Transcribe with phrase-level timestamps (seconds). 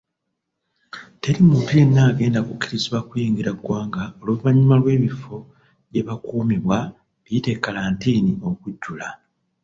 [1.21, 5.35] Teri muntu yenna agenda kukkirizibwa kuyingira ggwanga oluvannyuma lw'ebifo
[5.91, 6.77] gyebakuumibwa
[7.23, 9.07] biyite kalantiini okujjula.